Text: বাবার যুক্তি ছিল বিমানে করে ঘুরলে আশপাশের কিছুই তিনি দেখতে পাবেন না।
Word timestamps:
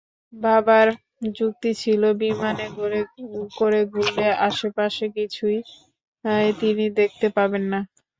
বাবার 0.33 0.87
যুক্তি 1.37 1.71
ছিল 1.81 2.01
বিমানে 2.21 2.67
করে 3.57 3.79
ঘুরলে 3.91 4.27
আশপাশের 4.47 5.09
কিছুই 5.17 5.59
তিনি 6.59 6.85
দেখতে 6.99 7.27
পাবেন 7.37 7.63
না। 7.71 7.79